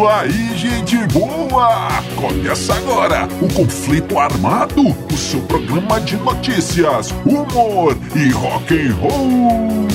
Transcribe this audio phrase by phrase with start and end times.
[0.00, 2.02] isso aí, gente boa!
[2.16, 9.88] Começa agora o Conflito Armado, o seu programa de notícias, humor e rock and roll.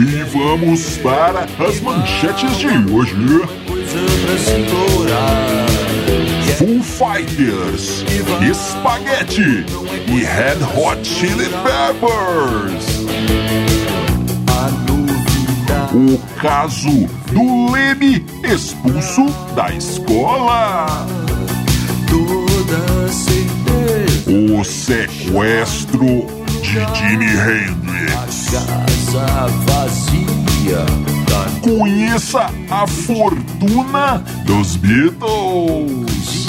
[0.00, 3.14] E vamos para as manchetes de hoje.
[6.58, 8.04] Full Fighters,
[8.52, 9.64] Spaghetti
[10.08, 12.97] e Red Hot Chili Peppers.
[15.92, 19.24] O caso do Leme expulso
[19.54, 20.86] da escola.
[24.26, 26.26] O sequestro
[26.60, 28.52] de Jimi Hendrix.
[31.62, 36.48] Conheça a fortuna dos Beatles.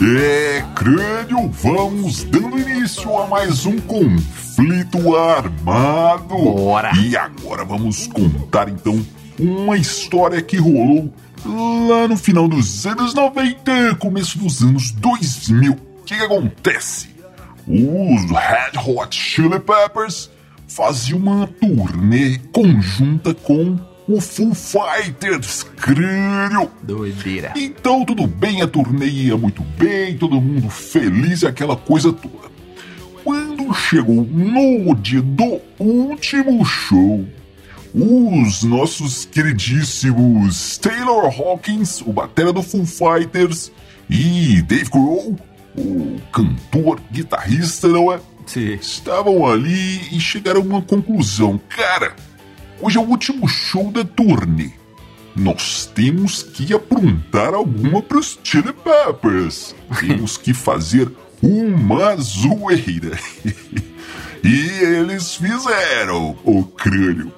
[0.00, 6.36] É, crânio, vamos dando início a mais um conflito armado.
[6.36, 6.92] Bora.
[6.96, 9.04] E agora vamos contar então
[9.36, 11.12] uma história que rolou
[11.44, 15.72] lá no final dos anos 90, começo dos anos 2000.
[15.72, 17.08] O que, que acontece?
[17.66, 20.30] Os Red Hot Chili Peppers
[20.68, 23.76] faziam uma turnê conjunta com
[24.08, 26.70] o Full Fighters, crânio.
[26.82, 27.52] Doideira.
[27.54, 32.48] Então tudo bem, a turnê ia muito bem, todo mundo feliz aquela coisa toda.
[33.22, 37.26] Quando chegou no dia do último show,
[37.94, 43.70] os nossos queridíssimos Taylor Hawkins, o batera do Full Fighters,
[44.08, 45.36] e Dave Grohl,
[45.76, 48.18] o cantor, guitarrista, não é?
[48.46, 48.72] Sim.
[48.80, 51.60] Estavam ali e chegaram a uma conclusão.
[51.68, 52.16] Cara,
[52.80, 54.70] hoje é o último show da turnê.
[55.34, 59.74] Nós temos que aprontar alguma para os Chili Peppers.
[60.00, 63.18] Temos que fazer uma zoeira.
[64.42, 67.32] e eles fizeram o crânio.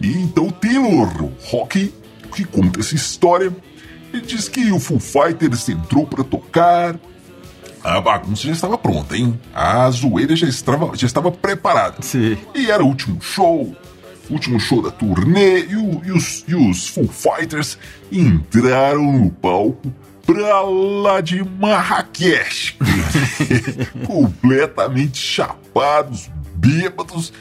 [0.00, 1.92] E então Taylor Rock,
[2.34, 3.54] que conta essa história,
[4.12, 6.98] ele diz que o Full Fighters entrou para tocar,
[7.84, 9.38] a bagunça já estava pronta, hein?
[9.54, 11.96] A zoeira já estava, já estava preparada.
[12.00, 12.38] Sim.
[12.54, 13.76] E era o último show,
[14.30, 17.78] último show da turnê, e, o- e os, e os Full Fighters
[18.10, 19.92] entraram no palco
[20.26, 22.76] pra lá de Marrakech.
[24.06, 27.32] Completamente chapados, bêbados,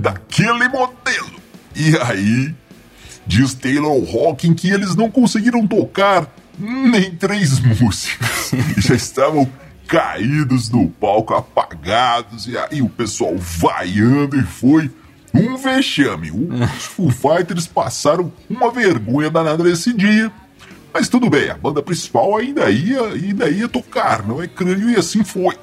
[0.00, 1.40] daquele modelo.
[1.74, 2.54] E aí,
[3.26, 8.52] diz Taylor Hawking que eles não conseguiram tocar nem três músicas.
[8.78, 9.48] Já estavam
[9.86, 14.88] caídos no palco, apagados, e aí o pessoal vaiando e foi
[15.34, 16.30] um vexame.
[16.30, 20.30] Os Foo Fighters passaram uma vergonha danada nesse dia.
[20.92, 24.96] Mas tudo bem, a banda principal ainda ia, ainda ia tocar, não é crânio, e
[24.96, 25.56] assim foi.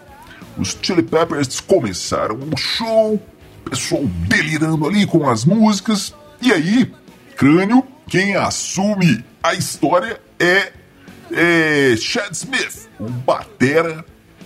[0.57, 6.91] Os Chili Peppers começaram o show, o pessoal delirando ali com as músicas, e aí,
[7.35, 10.71] crânio, quem assume a história é,
[11.31, 14.05] é Chad Smith, o batera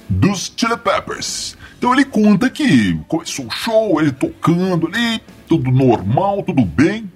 [0.09, 1.55] dos Chili Peppers.
[1.81, 7.11] Então ele conta que começou o show, ele tocando ali, tudo normal, tudo bem.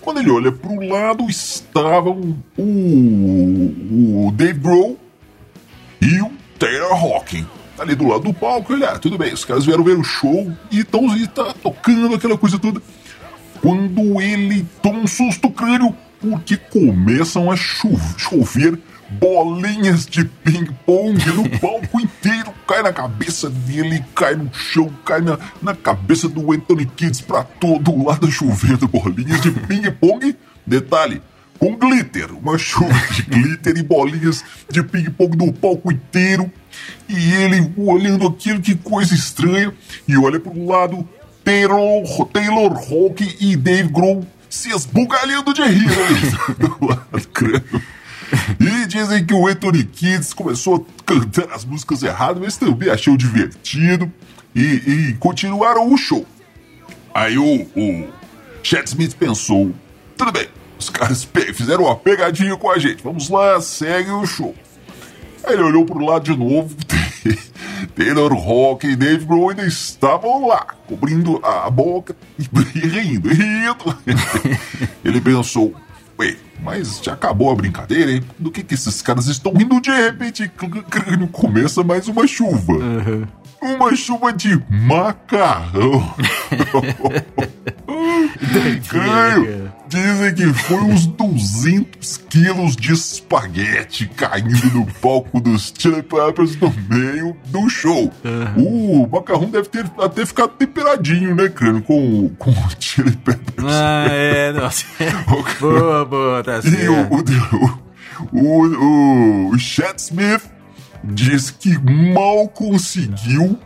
[0.00, 4.98] Quando ele olha para o lado, estavam o, o Dave Grohl
[6.00, 7.46] e o Taylor Hawking.
[7.78, 10.50] Ali do lado do palco, ele, ah, tudo bem, os caras vieram ver o show
[10.70, 12.80] e estão tá tocando aquela coisa toda.
[13.60, 18.78] Quando ele toma um susto crânio, porque começam a cho- chover
[19.10, 22.52] bolinhas de ping-pong no palco inteiro.
[22.66, 27.42] Cai na cabeça dele, cai no chão, cai na, na cabeça do Anthony Kids pra
[27.42, 30.36] todo lado chovendo bolinhas de ping-pong.
[30.66, 31.22] Detalhe,
[31.58, 36.50] com glitter, uma chuva de glitter e bolinhas de ping-pong no palco inteiro.
[37.08, 39.72] E ele olhando aquilo, que coisa estranha,
[40.06, 41.08] e olha pro lado,
[41.42, 47.08] Taylor, Taylor Hawk e Dave Grohl se esbugalhando de rir ali do lado.
[48.60, 53.16] E dizem que o Anthony Kids começou a cantar as músicas erradas, mas também achou
[53.16, 54.12] divertido
[54.54, 56.26] e, e continuaram o show.
[57.14, 58.08] Aí o, o
[58.62, 59.72] Chad Smith pensou:
[60.16, 61.22] tudo bem, os caras
[61.54, 64.54] fizeram uma pegadinha com a gente, vamos lá, segue o show.
[65.44, 66.74] Aí ele olhou pro lado de novo.
[67.94, 72.42] Taylor Rock e Dave Grohl ainda estavam lá, cobrindo a boca e
[72.78, 73.98] rindo, rindo.
[75.04, 75.74] Ele pensou:
[76.18, 78.24] Ué, mas já acabou a brincadeira, hein?
[78.38, 79.80] Do que, que esses caras estão rindo?
[79.80, 80.50] De repente,
[81.32, 82.72] começa mais uma chuva.
[82.72, 83.26] Uhum.
[83.60, 86.14] Uma chuva de macarrão.
[88.88, 96.56] Crânio, dizem que foi uns 200 quilos de espaguete caindo no palco dos Chili Peppers
[96.56, 98.12] no meio do show.
[98.24, 99.02] Uhum.
[99.04, 103.66] O macarrão deve ter até ficado temperadinho, né, crânio, com, com o Chili Peppers.
[103.68, 104.84] Ah, é, nossa.
[105.60, 106.76] boa, boa, tá certo.
[106.76, 107.08] E o,
[108.32, 110.42] o, o, o Chad Smith
[111.04, 113.58] diz que mal conseguiu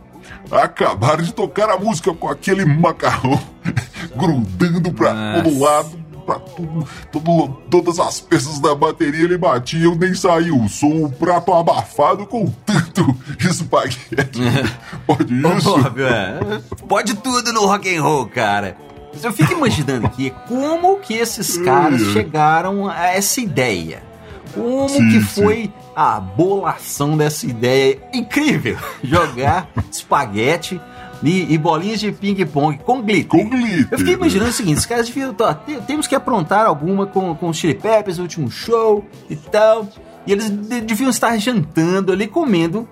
[0.51, 3.39] acabar de tocar a música com aquele macarrão
[4.15, 5.43] grudando Nossa.
[5.43, 11.05] todo lado, pra tudo, tudo, todas as peças da bateria ele batia, nem saiu som,
[11.05, 14.39] o prato abafado com tanto espaguete.
[15.05, 15.77] Pode isso?
[15.77, 16.61] Bob, é.
[16.87, 18.77] Pode tudo no rock and roll, cara.
[19.13, 24.01] Mas eu fico imaginando aqui como que esses caras chegaram a essa ideia.
[24.53, 25.73] Como sim, que foi sim.
[25.95, 28.77] a bolação dessa ideia incrível?
[29.03, 30.79] Jogar espaguete
[31.23, 33.27] e, e, bolinhas de ping-pong com glitter.
[33.27, 33.87] Com glitter.
[33.91, 35.33] Eu fiquei imaginando o seguinte: os caras deviam.
[35.33, 35.53] Tá,
[35.87, 39.87] temos que aprontar alguma com, com os Chili Peppers, o último show e tal.
[40.27, 42.87] E eles deviam estar jantando ali, comendo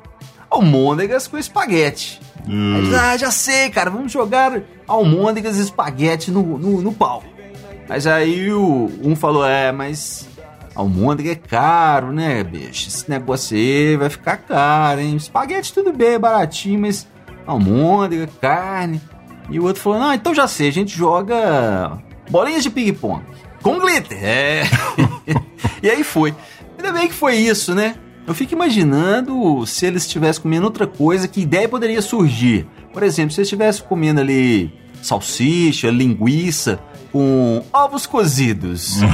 [0.50, 2.20] almôndegas com espaguete.
[2.48, 2.76] Hum.
[2.76, 7.28] Aí, ah, já sei, cara, vamos jogar almôndegas e espaguete no, no, no palco.
[7.88, 10.28] Mas aí o, um falou: é, mas
[10.74, 12.88] Almôndega é caro, né, bicho?
[12.88, 15.16] Esse negócio aí vai ficar caro, hein?
[15.16, 17.08] Espaguete tudo bem, baratinho, mas
[17.46, 19.02] almôndega, carne.
[19.50, 23.22] E o outro falou: Não, então já sei, a gente joga bolinhas de ping-pong
[23.62, 24.18] com glitter.
[24.22, 24.64] É.
[25.84, 26.34] e aí foi.
[26.78, 27.96] Ainda bem que foi isso, né?
[28.26, 32.68] Eu fico imaginando se eles estivessem comendo outra coisa, que ideia poderia surgir.
[32.94, 36.80] Por exemplo, se eles estivessem comendo ali salsicha, linguiça,
[37.12, 39.00] com ovos cozidos.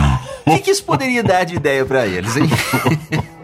[0.48, 2.48] O que, que, isso poderia dar de ideia para eles, hein?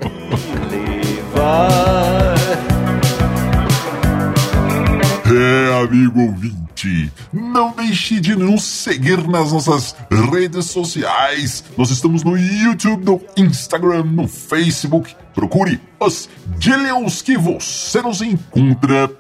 [5.25, 9.94] é, amigo ouvinte, não deixe de nos seguir nas nossas
[10.31, 11.63] redes sociais.
[11.77, 15.13] Nós estamos no YouTube, no Instagram, no Facebook.
[15.33, 19.11] Procure os Dillions que você nos encontra.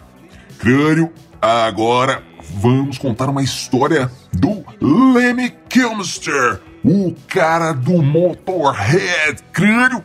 [0.57, 1.11] Crânio,
[1.43, 2.23] agora
[2.55, 10.01] vamos contar uma história do Lemmy Kilmister, o cara do Motorhead crânio,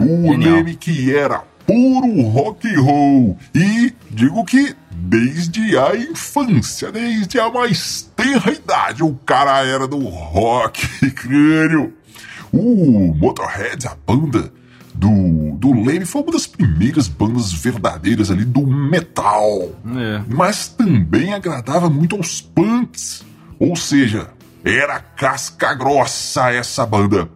[0.00, 0.54] é, o genial.
[0.54, 7.50] Lemmy que era puro rock and roll e digo que desde a infância, desde a
[7.50, 11.92] mais tenra idade, o cara era do rock crânio.
[12.52, 14.52] O Motorhead, a banda
[14.98, 19.70] do, do Leme foi uma das primeiras bandas verdadeiras ali do metal.
[19.96, 20.22] É.
[20.28, 23.24] Mas também agradava muito aos punks.
[23.60, 24.30] Ou seja,
[24.64, 27.30] era casca grossa essa banda.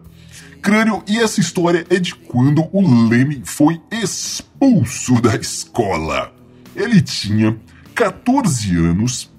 [0.61, 6.33] Crânio, e essa história é de quando o Leme foi expulso da escola.
[6.75, 7.57] Ele tinha
[7.95, 9.31] 14 anos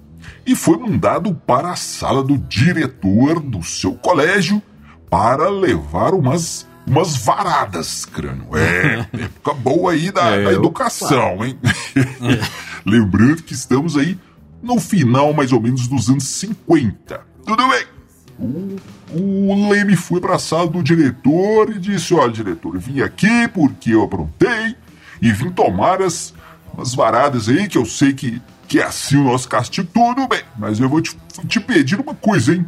[0.45, 4.61] e foi mandado para a sala do diretor do seu colégio
[5.09, 8.47] para levar umas umas varadas, crânio.
[8.55, 11.57] É, época boa aí da, é, da educação, hein?
[11.63, 12.65] É.
[12.85, 14.17] Lembrando que estamos aí
[14.61, 17.21] no final, mais ou menos, dos anos 50.
[17.45, 17.85] Tudo bem?
[18.37, 18.75] O,
[19.11, 23.91] o Leme foi para a sala do diretor e disse: Olha, diretor, vim aqui porque
[23.91, 24.75] eu aprontei
[25.21, 26.33] e vim tomar as,
[26.77, 29.87] as varadas aí, que eu sei que, que é assim o nosso castigo.
[29.93, 31.15] Tudo bem, mas eu vou te,
[31.47, 32.65] te pedir uma coisa, hein?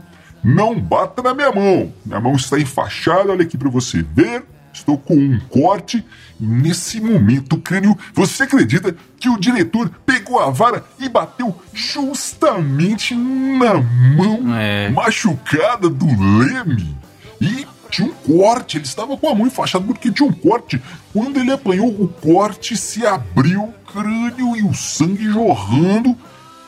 [0.48, 1.92] Não bata na minha mão.
[2.06, 4.46] Minha mão está enfaixada, olha aqui para você ver.
[4.72, 6.06] Estou com um corte.
[6.39, 13.13] E nesse momento, crânio, você acredita que o diretor pegou a vara e bateu justamente
[13.13, 14.89] na mão é.
[14.89, 16.96] machucada do Leme?
[17.42, 20.82] E tinha um corte, ele estava com a mão enfaixada porque tinha um corte.
[21.12, 26.16] Quando ele apanhou, o corte se abriu, o crânio e o sangue jorrando.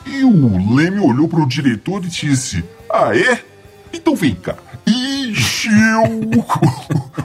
[0.04, 3.49] E o Leme olhou para o diretor e disse: Ah, é?
[3.92, 4.56] Então vem cá.
[4.86, 6.02] Encheu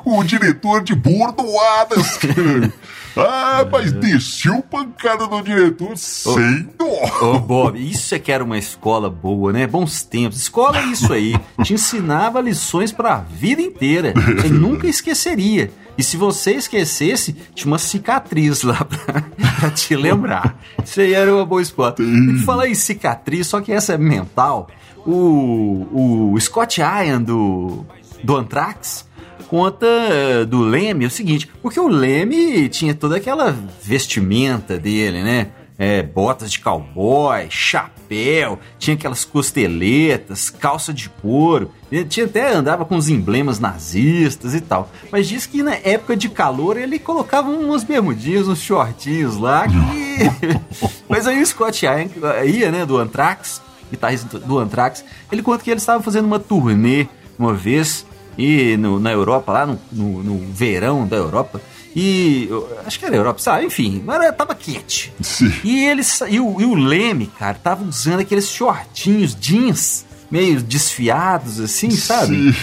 [0.06, 2.74] o, o diretor de bordoadas, cara.
[3.18, 7.26] Ah, mas desceu pancada no diretor sem dó.
[7.26, 9.66] Ô, Bob, isso é que era uma escola boa, né?
[9.66, 10.42] Bons tempos.
[10.42, 11.34] Escola é isso aí.
[11.64, 14.14] Te ensinava lições pra vida inteira.
[14.14, 15.72] Você nunca esqueceria.
[15.98, 20.60] E se você esquecesse, tinha uma cicatriz lá pra, pra te lembrar.
[20.84, 21.96] Isso aí era uma boa escola.
[21.98, 24.68] E falar em cicatriz, só que essa é mental
[25.06, 27.86] o, o Scott Ian do,
[28.24, 29.08] do Anthrax
[29.48, 35.52] conta eh, do Leme o seguinte, porque o Leme tinha toda aquela vestimenta dele, né?
[35.78, 42.86] é, botas de cowboy, chapéu, tinha aquelas costeletas, calça de couro, ele tinha até andava
[42.86, 44.90] com os emblemas nazistas e tal.
[45.12, 49.76] Mas diz que na época de calor ele colocava uns bermudinhos, uns shortinhos lá que...
[51.10, 55.80] Mas aí o Scott ia, né, do Anthrax, guitarrista do Anthrax, ele conta que ele
[55.80, 58.06] estava fazendo uma turnê uma vez
[58.38, 61.62] e no, na Europa, lá no, no, no verão da Europa,
[61.96, 62.50] e
[62.86, 63.66] acho que era Europa, sabe?
[63.66, 65.14] Enfim, era, tava quente.
[65.22, 65.54] Sim.
[65.64, 71.60] E eles e o, e o Leme, cara, tava usando aqueles shortinhos jeans meio desfiados
[71.60, 72.36] assim, sabe?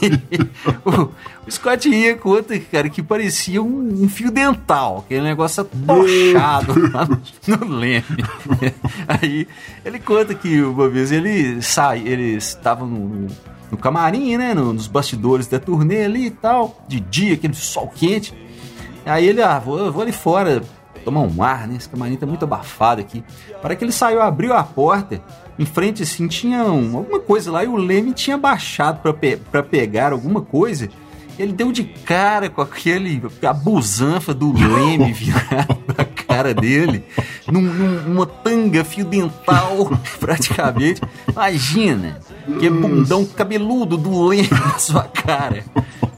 [0.84, 1.10] o,
[1.46, 7.06] o Scott ia conta, cara, que parecia um, um fio dental, aquele negócio atochado lá
[7.06, 7.20] no,
[7.56, 8.04] no Leme.
[9.06, 9.46] Aí
[9.84, 13.26] ele conta que uma vez ele sai, eles estavam no,
[13.70, 18.34] no camarim, né, nos bastidores da turnê ali e tal, de dia, aquele sol quente.
[19.04, 20.62] Aí ele, ah, vou, vou ali fora
[21.04, 21.76] tomar um ar, né?
[21.76, 23.22] Esse camarim tá muito abafado aqui.
[23.62, 25.22] Para que ele saiu, abriu a porta,
[25.58, 29.38] em frente assim tinha um, alguma coisa lá e o Leme tinha baixado para pe
[29.70, 30.88] pegar alguma coisa.
[31.38, 37.04] Ele deu de cara com aquele a busanfa do Leme virado na cara dele,
[37.46, 41.02] num, numa tanga fio dental, praticamente.
[41.28, 42.18] Imagina,
[42.58, 45.62] que bundão cabeludo do Leme na sua cara.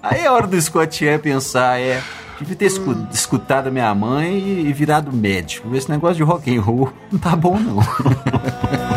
[0.02, 2.00] Aí é hora do Scott é pensar, é,
[2.38, 2.70] Devia ter
[3.12, 5.74] escutado a minha mãe e virado médico.
[5.74, 7.78] Esse negócio de rock and roll não tá bom, não.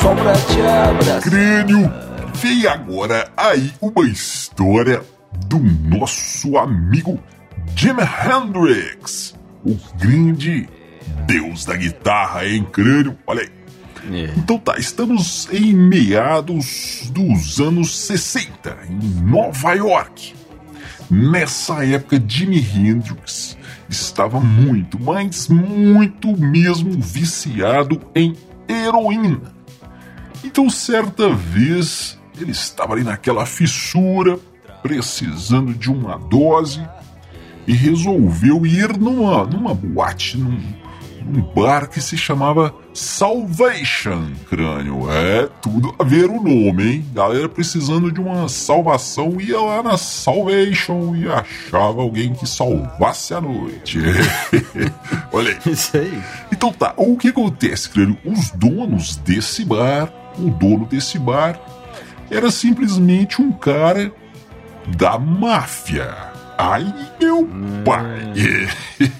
[0.00, 1.22] só pra te abraçar.
[1.22, 1.92] Crânio,
[2.34, 5.02] vem agora aí uma história
[5.46, 7.20] do nosso amigo
[7.74, 10.68] Jimi Hendrix, o grande
[11.26, 13.18] deus da guitarra, hein, Crânio?
[13.26, 13.50] Olha aí.
[14.10, 14.32] É.
[14.36, 20.34] Então tá, estamos em meados dos anos 60, em Nova York.
[21.10, 23.56] Nessa época, Jimi Hendrix
[23.88, 28.34] estava muito, mas muito mesmo viciado em
[28.68, 29.57] heroína.
[30.44, 34.38] Então, certa vez, ele estava ali naquela fissura,
[34.82, 36.80] precisando de uma dose,
[37.66, 40.58] e resolveu ir numa, numa boate, num,
[41.28, 45.10] um bar que se chamava Salvation Crânio.
[45.10, 47.06] É tudo a ver o nome, hein?
[47.12, 53.40] Galera precisando de uma salvação ia lá na Salvation e achava alguém que salvasse a
[53.40, 53.98] noite.
[55.30, 55.72] Olha aí.
[55.72, 56.22] Isso aí.
[56.50, 58.16] Então tá, o que acontece, Crânio?
[58.24, 61.60] Os donos desse bar, o dono desse bar,
[62.30, 64.12] era simplesmente um cara
[64.96, 66.14] da máfia.
[66.56, 67.82] Ai, meu hum.
[67.84, 68.32] pai!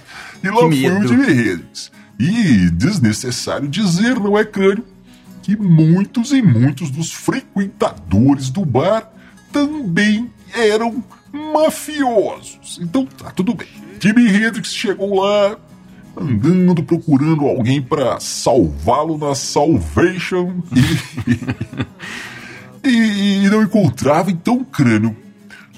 [0.42, 1.90] e lá foi o Jimi Hendrix.
[2.18, 4.84] E desnecessário dizer, não é crânio,
[5.42, 9.08] que muitos e muitos dos frequentadores do bar
[9.52, 12.78] também eram mafiosos.
[12.82, 13.68] Então tá, tudo bem.
[14.00, 15.56] Jimi Hendrix chegou lá,
[16.20, 20.62] andando procurando alguém para salvá-lo na Salvation
[22.84, 25.16] e, e, e não encontrava então crânio.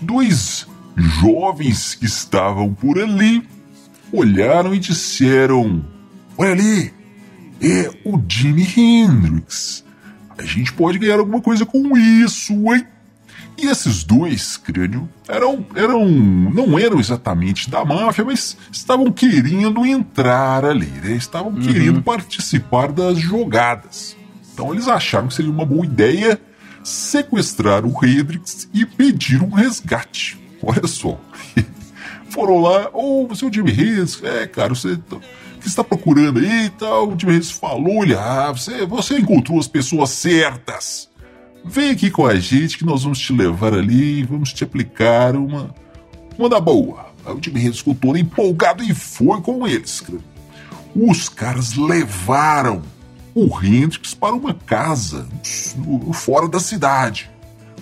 [0.01, 0.67] Dois
[0.97, 3.43] jovens que estavam por ali
[4.13, 5.85] olharam e disseram:
[6.37, 6.93] Olha ali,
[7.61, 9.85] é o Jimi Hendrix.
[10.37, 12.87] A gente pode ganhar alguma coisa com isso, hein?
[13.61, 20.65] E esses dois, crânio, eram, eram, não eram exatamente da máfia, mas estavam querendo entrar
[20.65, 21.13] ali, né?
[21.13, 21.61] Estavam uhum.
[21.61, 24.17] querendo participar das jogadas.
[24.55, 26.41] Então eles acharam que seria uma boa ideia
[26.83, 30.41] sequestrar o Hendrix e pedir um resgate.
[30.63, 31.21] Olha só.
[32.31, 34.23] Foram lá, ô, oh, você é o Jimmy Hendrix?
[34.23, 34.99] É, cara, você
[35.61, 37.09] que está procurando aí e tal.
[37.09, 41.10] O Jimmy Hendrix falou, olha, ah, você, você encontrou as pessoas certas.
[41.65, 45.37] Vem aqui com a gente que nós vamos te levar ali e vamos te aplicar
[45.37, 45.75] uma,
[46.39, 47.07] uma da boa.
[47.25, 50.03] Aí o ficou todo empolgado e foi com eles.
[50.95, 52.83] Os caras levaram
[53.35, 55.29] o Hendrix para uma casa
[56.13, 57.31] fora da cidade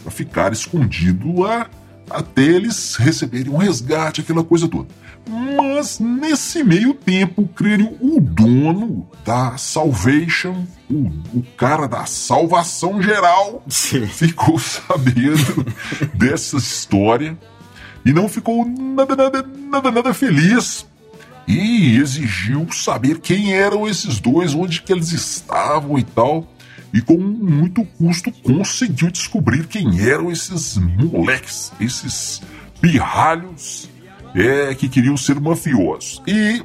[0.03, 1.69] para ficar escondido lá
[2.11, 4.89] até eles receberem um resgate, aquela coisa toda.
[5.29, 13.63] Mas nesse meio tempo, creio, o dono da Salvation, o, o cara da salvação geral,
[13.69, 14.07] Sim.
[14.07, 15.67] ficou sabendo
[16.15, 17.37] dessa história
[18.07, 20.87] e não ficou nada, nada, nada, nada feliz
[21.47, 26.47] e exigiu saber quem eram esses dois, onde que eles estavam e tal.
[26.93, 32.41] E com muito custo conseguiu descobrir quem eram esses moleques, esses
[32.81, 33.91] pirralhos
[34.35, 36.23] é, que queriam ser mafiosos.
[36.27, 36.63] E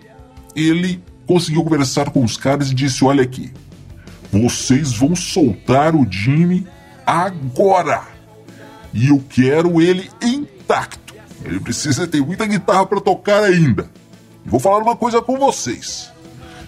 [0.56, 3.52] ele conseguiu conversar com os caras e disse: Olha aqui,
[4.32, 6.68] vocês vão soltar o Jimmy
[7.06, 8.04] agora.
[8.94, 11.14] E eu quero ele intacto.
[11.44, 13.90] Ele precisa ter muita guitarra para tocar ainda.
[14.46, 16.12] Vou falar uma coisa com vocês.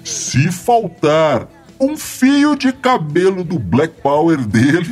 [0.03, 1.47] Se faltar
[1.79, 4.87] um fio de cabelo do Black Power dele,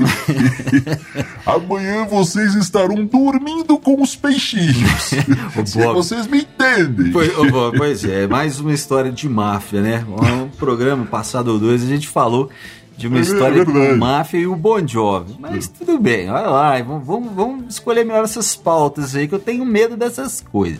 [1.46, 5.14] amanhã vocês estarão dormindo com os peixinhos.
[5.66, 7.12] Se vocês me entendem.
[7.12, 7.32] Pois,
[7.78, 10.06] pois é, mais uma história de máfia, né?
[10.08, 12.50] Um programa passado ou dois a gente falou
[12.98, 15.36] de uma é história é com máfia e o Bon Jovi.
[15.40, 19.66] Mas tudo bem, olha lá, vamos, vamos, escolher melhor essas pautas aí, que eu tenho
[19.66, 20.80] medo dessas coisas.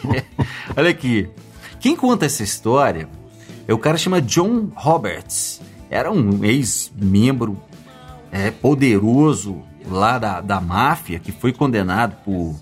[0.76, 1.28] olha aqui,
[1.80, 3.21] quem conta essa história é
[3.68, 5.60] o cara chama John Roberts.
[5.90, 7.58] Era um ex-membro
[8.30, 12.56] é, poderoso lá da, da máfia que foi condenado por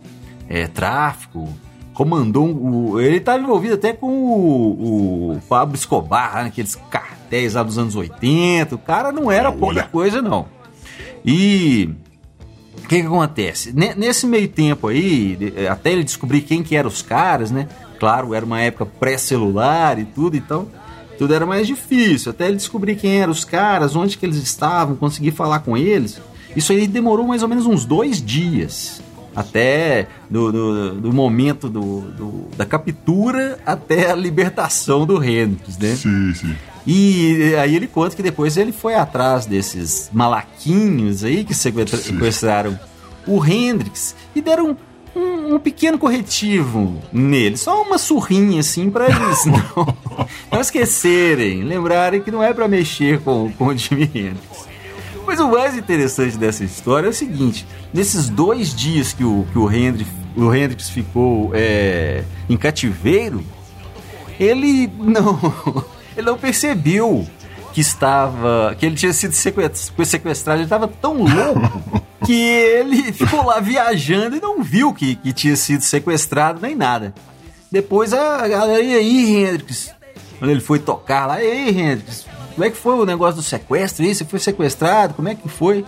[0.49, 1.49] é, tráfico.
[1.95, 3.01] Comandou o.
[3.01, 8.75] Ele estava envolvido até com o, o Pablo Escobar, naqueles cartéis lá dos anos 80.
[8.75, 10.47] O cara não era pouca coisa, não.
[11.25, 11.91] E
[12.83, 13.73] o que, que acontece?
[13.73, 15.39] Nesse meio tempo aí,
[15.71, 17.69] até ele descobrir quem que eram os caras, né?
[17.99, 20.69] Claro, era uma época pré-celular e tudo, então
[21.21, 22.31] tudo era mais difícil.
[22.31, 26.19] Até ele descobrir quem eram os caras, onde que eles estavam, conseguir falar com eles.
[26.57, 29.03] Isso aí demorou mais ou menos uns dois dias.
[29.37, 35.95] Até do, do, do momento do, do, da captura até a libertação do Hendrix, né?
[35.95, 36.57] Sim, sim.
[36.87, 42.81] E aí ele conta que depois ele foi atrás desses malaquinhos aí que sequestraram
[43.27, 44.75] o Hendrix e deram
[45.55, 49.97] um, pequeno corretivo nele, só uma surrinha assim para eles não,
[50.51, 54.69] não esquecerem, lembrarem que não é para mexer com, com o Jimi Hendrix.
[55.27, 59.59] Mas o mais interessante dessa história é o seguinte: nesses dois dias que o, que
[59.59, 63.43] o, Hendrix, o Hendrix ficou é, em cativeiro,
[64.39, 65.39] ele não,
[66.17, 67.27] ele não percebeu
[67.73, 68.75] que estava.
[68.79, 74.41] que ele tinha sido sequestrado, ele estava tão louco que ele ficou lá viajando e
[74.41, 77.15] não viu que, que tinha sido sequestrado nem nada.
[77.71, 79.95] Depois a galera, e aí, Hendrix?
[80.39, 82.27] Quando ele foi tocar lá, e aí, Hendrix?
[82.55, 84.05] Como é que foi o negócio do sequestro?
[84.05, 85.15] E você foi sequestrado?
[85.15, 85.85] Como é que foi?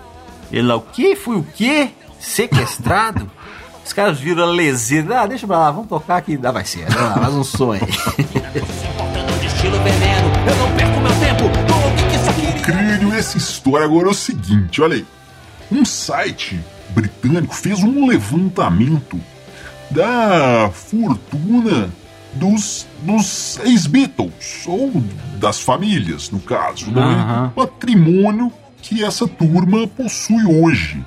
[0.50, 1.16] Ele lá, o quê?
[1.16, 1.90] Fui o quê?
[2.20, 3.30] Sequestrado?
[3.84, 5.22] Os caras viram a leseira.
[5.22, 6.36] Ah, deixa pra lá, vamos tocar aqui.
[6.36, 6.88] Dá, vai ser.
[6.88, 7.80] Lá, faz um sonho.
[12.62, 15.06] Crânio, essa história agora é o seguinte, olha aí.
[15.72, 19.18] Um site britânico fez um levantamento
[19.90, 21.90] da fortuna
[22.34, 25.02] dos, dos ex-Beatles, ou
[25.38, 27.50] das famílias, no caso, né?
[27.54, 31.02] patrimônio que essa turma possui hoje.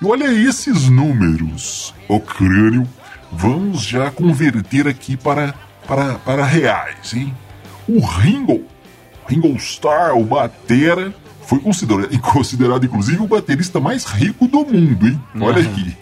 [0.00, 2.88] E olha esses números, o crânio,
[3.30, 5.54] vamos já converter aqui para,
[5.86, 7.34] para, para reais, hein?
[7.86, 8.64] O Ringo,
[9.26, 11.12] Ringo Starr, o Batera,
[11.48, 15.18] foi considerado, considerado, inclusive, o baterista mais rico do mundo, hein?
[15.40, 15.72] Olha uhum.
[15.72, 15.96] aqui.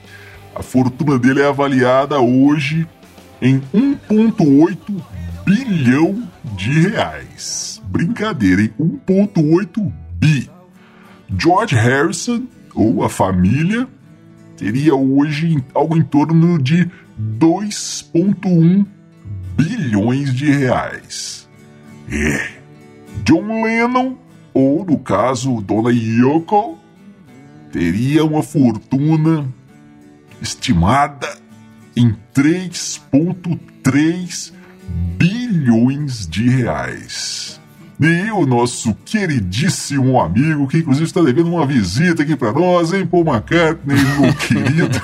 [0.53, 2.85] A fortuna dele é avaliada hoje
[3.41, 4.77] em 1,8
[5.45, 7.81] bilhão de reais.
[7.85, 8.75] Brincadeira, hein?
[8.81, 10.51] 1,8 bi.
[11.39, 12.43] George Harrison,
[12.75, 13.87] ou a família,
[14.57, 16.91] teria hoje algo em torno de
[17.39, 18.85] 2,1
[19.57, 21.49] bilhões de reais.
[22.11, 22.49] É.
[23.25, 24.26] John Lennon
[24.57, 26.79] ou, no caso, Dona Yoko,
[27.71, 29.47] teria uma fortuna
[30.41, 31.29] estimada
[31.95, 34.55] em 3,3
[35.19, 37.61] bilhões de reais.
[38.01, 43.07] E o nosso queridíssimo amigo, que inclusive está devendo uma visita aqui para nós, hein,
[43.07, 45.03] Paul McCartney, meu querido.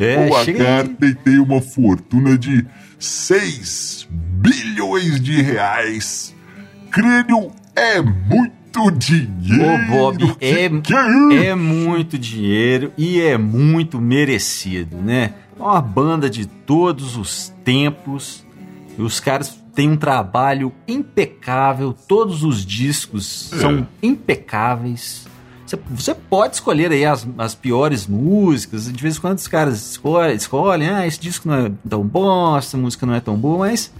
[0.00, 2.66] é, Paul McCartney tem uma fortuna de
[2.98, 6.34] 6 bilhões de reais.
[6.90, 9.64] Crânio é muito dinheiro.
[9.64, 10.64] Ô, Bob, é,
[11.46, 15.34] é muito dinheiro e é muito merecido, né?
[15.58, 18.44] É uma banda de todos os tempos.
[18.98, 23.58] E os caras têm um trabalho impecável, todos os discos é.
[23.58, 25.26] são impecáveis.
[25.66, 29.90] Você, você, pode escolher aí as, as piores músicas, de vez em quando os caras
[29.90, 33.58] escolhem, escolhem, ah, esse disco não é tão bom, essa música não é tão boa,
[33.58, 33.92] mas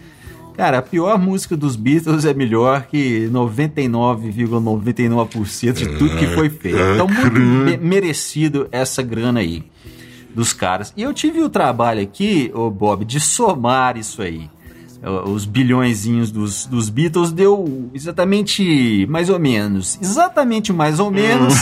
[0.57, 6.49] Cara, a pior música dos Beatles é melhor que 99,99% ,99 de tudo que foi
[6.49, 6.79] feito.
[6.79, 9.63] É, então, muito me merecido essa grana aí
[10.35, 10.95] dos caras.
[10.97, 14.49] E eu tive o trabalho aqui, ô Bob, de somar isso aí.
[15.27, 19.99] Os bilhõezinhos dos, dos Beatles deu exatamente mais ou menos.
[20.01, 21.55] Exatamente mais ou menos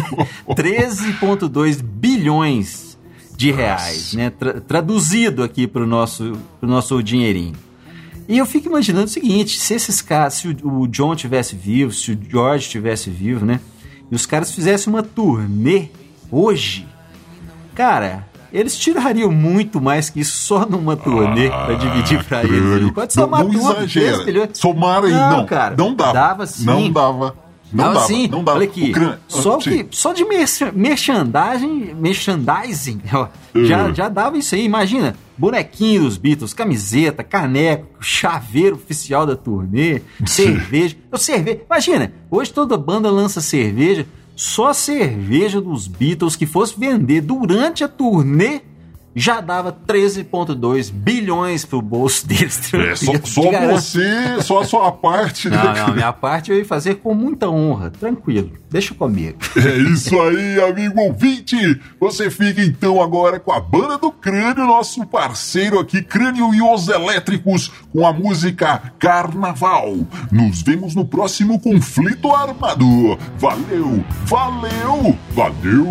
[0.46, 2.98] 13,2 bilhões
[3.36, 4.30] de reais, né?
[4.30, 7.54] Tra traduzido aqui para o nosso, pro nosso dinheirinho.
[8.28, 12.12] E eu fico imaginando o seguinte: se esses caras, se o John tivesse vivo, se
[12.12, 13.60] o George tivesse vivo, né?
[14.10, 15.88] E os caras fizessem uma turnê
[16.30, 16.86] hoje,
[17.74, 22.76] cara, eles tirariam muito mais que isso só numa turnê Ah, pra dividir pra crânio.
[22.76, 22.90] eles.
[22.92, 24.12] Pode não, somar não tudo, exagera.
[24.14, 24.50] 3 milhões.
[24.54, 25.46] Somar aí, Não, não.
[25.46, 26.12] cara, não dava.
[26.12, 26.64] dava sim.
[26.64, 27.36] Não dava.
[27.72, 28.06] Não Não, dava.
[28.06, 28.28] sim.
[28.28, 28.58] Não dava.
[28.58, 28.92] Olha aqui.
[29.26, 33.94] Só, que, só de merch- merchandising, merchandising ó, já, Uhum.
[33.94, 34.64] já dava isso aí.
[34.64, 40.96] Imagina, bonequinho dos Beatles, camiseta, caneco, chaveiro oficial da turnê, cerveja.
[41.10, 41.60] Eu cerveja.
[41.66, 44.06] Imagina, hoje toda banda lança cerveja.
[44.36, 48.62] Só a cerveja dos Beatles que fosse vender durante a turnê
[49.14, 52.72] já dava 13,2 bilhões pro bolso deles.
[52.74, 55.48] É, só, só você, só a sua parte.
[55.48, 55.86] né, Não, cara?
[55.86, 58.50] não, minha parte eu ia fazer com muita honra, tranquilo.
[58.70, 59.38] Deixa comigo.
[59.56, 61.56] É isso aí, amigo ouvinte.
[62.00, 66.88] Você fica então agora com a banda do Crânio, nosso parceiro aqui, Crânio e os
[66.88, 69.94] Elétricos, com a música Carnaval.
[70.32, 73.16] Nos vemos no próximo conflito armado.
[73.38, 75.88] Valeu, valeu, valeu.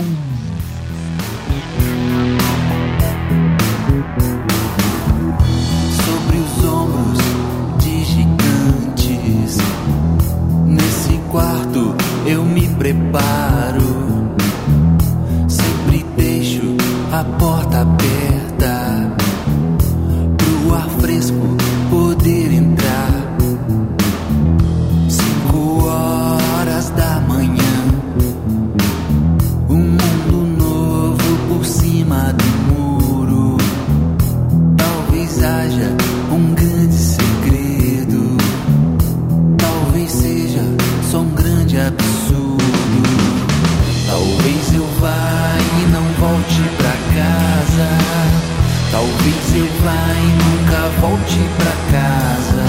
[49.63, 52.65] Eu vá e nunca volte pra casa.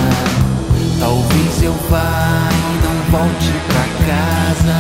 [1.00, 4.78] Talvez eu vá e não volte pra casa.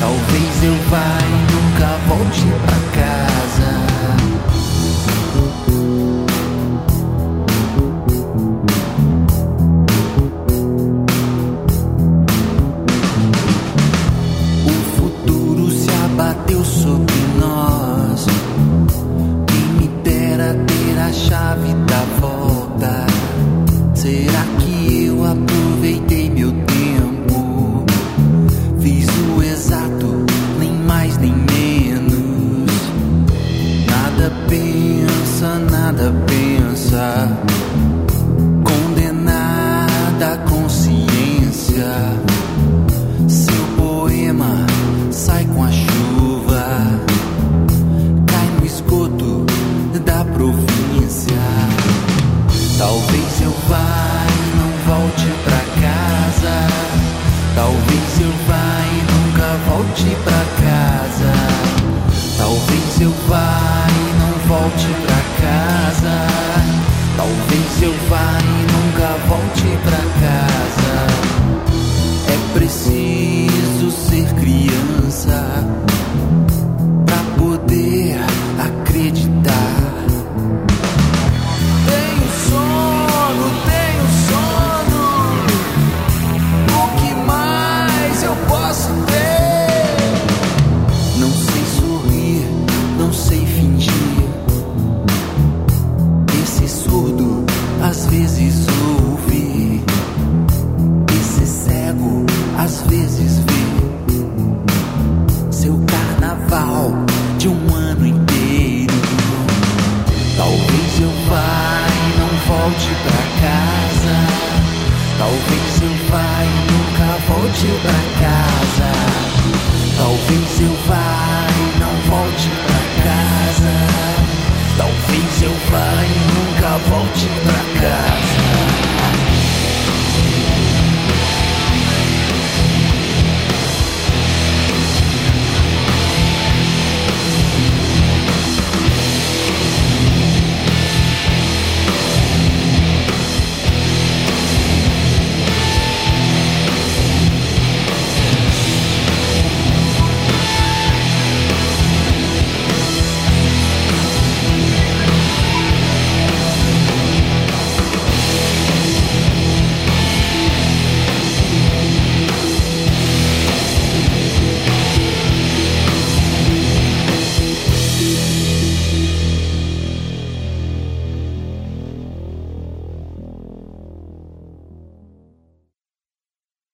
[0.00, 3.81] Talvez eu vá e nunca volte pra casa.